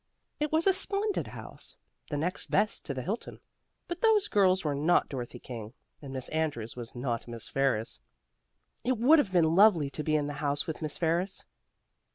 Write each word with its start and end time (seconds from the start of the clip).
It 0.39 0.51
was 0.51 0.65
a 0.65 0.73
splendid 0.73 1.27
house, 1.27 1.77
the 2.09 2.17
next 2.17 2.49
best 2.49 2.87
to 2.87 2.93
the 2.95 3.03
Hilton. 3.03 3.39
But 3.87 4.01
those 4.01 4.27
girls 4.29 4.65
were 4.65 4.73
not 4.73 5.09
Dorothy 5.09 5.37
King, 5.37 5.75
and 6.01 6.11
Miss 6.11 6.27
Andrews 6.29 6.75
was 6.75 6.95
not 6.95 7.27
Miss 7.27 7.47
Ferris. 7.47 7.99
It 8.83 8.97
would 8.97 9.19
have 9.19 9.31
been 9.31 9.53
lovely 9.53 9.91
to 9.91 10.03
be 10.03 10.15
in 10.15 10.25
the 10.25 10.33
house 10.41 10.65
with 10.65 10.81
Miss 10.81 10.97
Ferris. 10.97 11.45